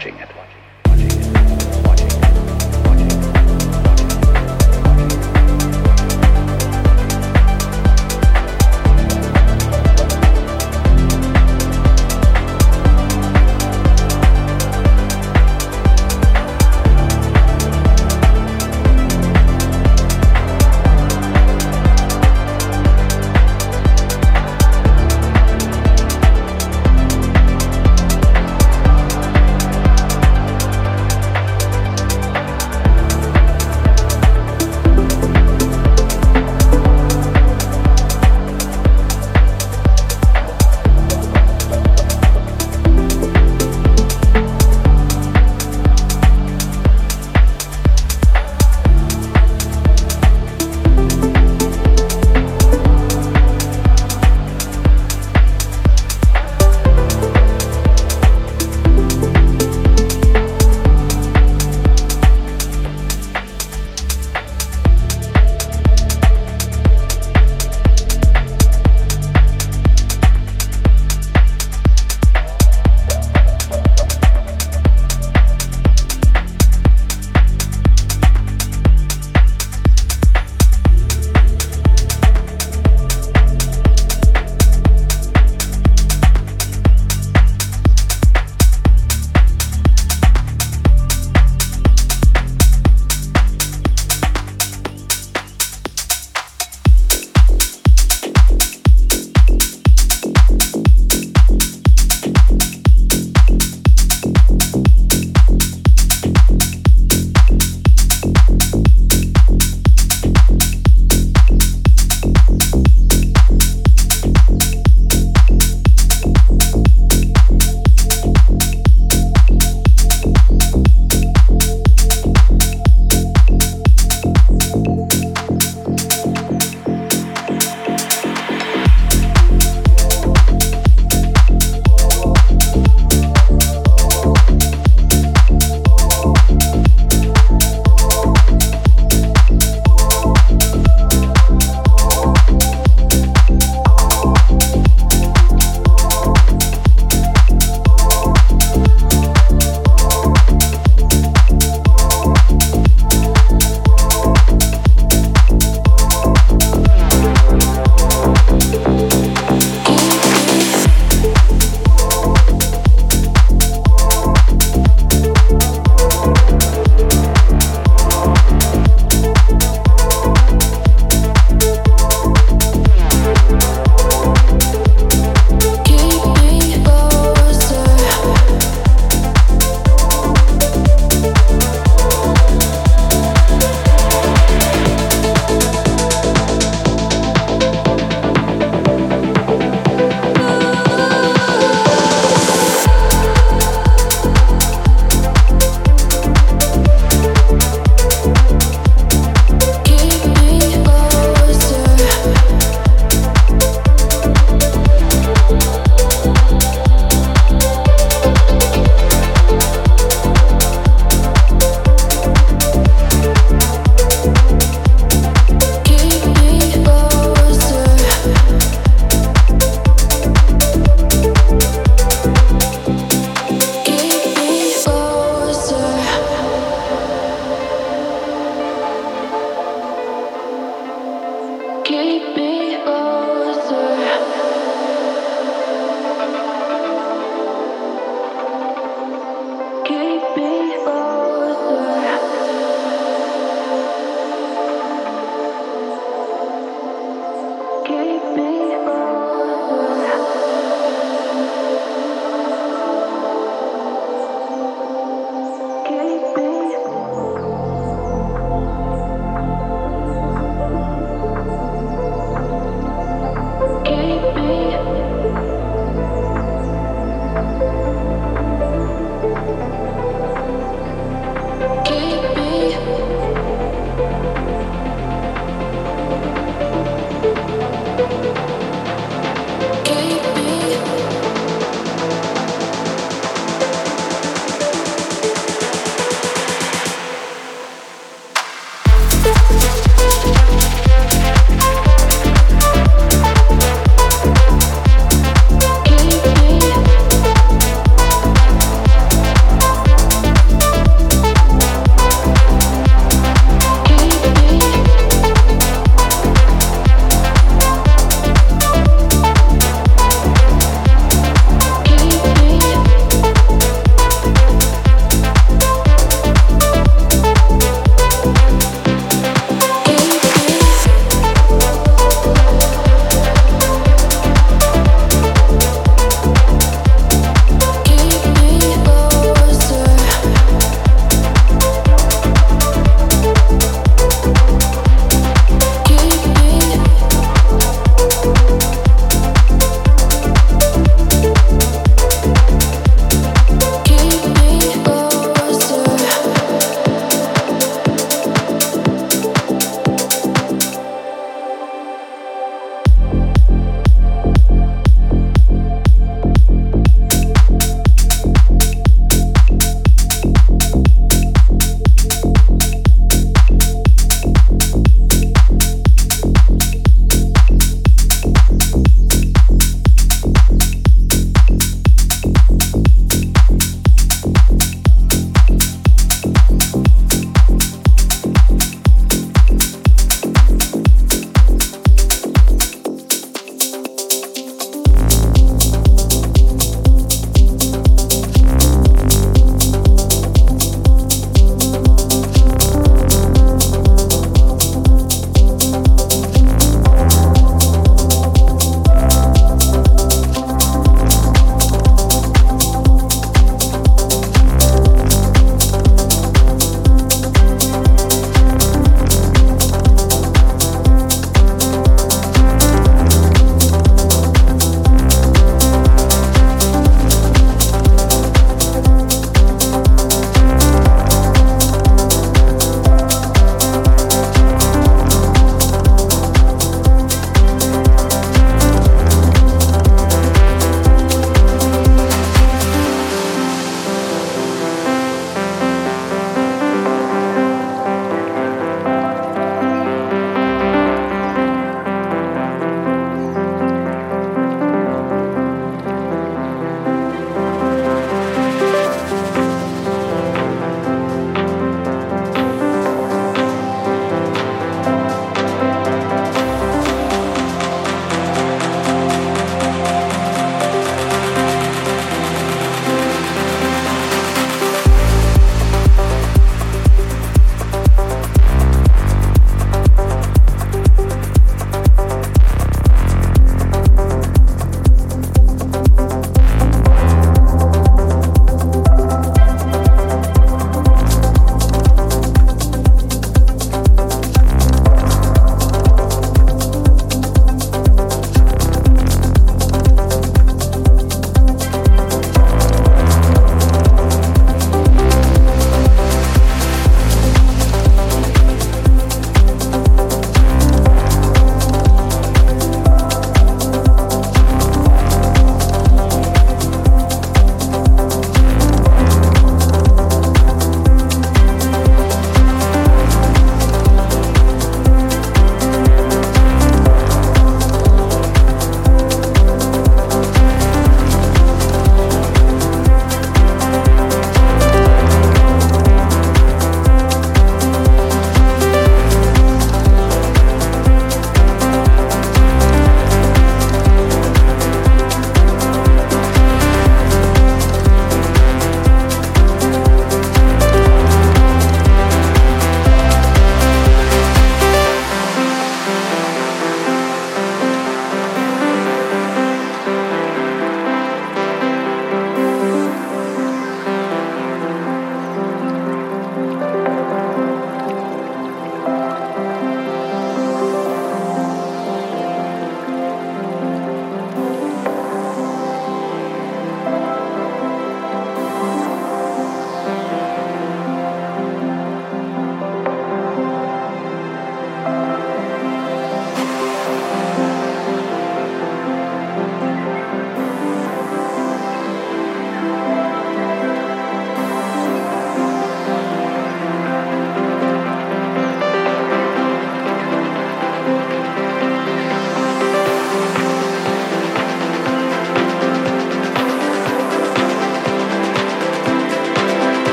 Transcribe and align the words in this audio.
Watching 0.00 0.18
it. 0.18 0.29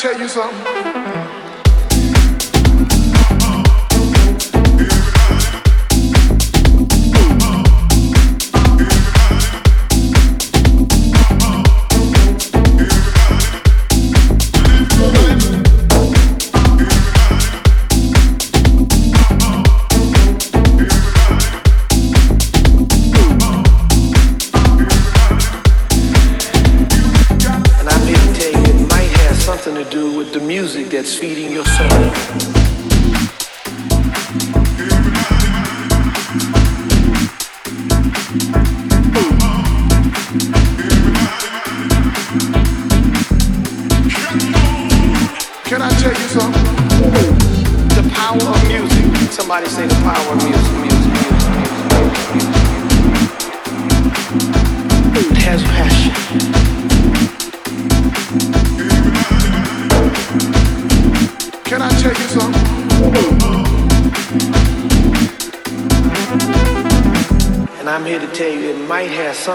Something 0.00 0.69